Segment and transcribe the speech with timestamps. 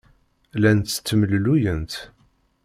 [0.57, 1.91] Llant ttemlelluyent.